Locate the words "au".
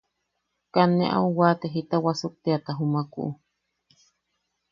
1.17-1.27